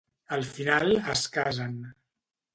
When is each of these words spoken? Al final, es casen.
Al 0.37 0.45
final, 0.53 0.95
es 1.17 1.23
casen. 1.37 1.79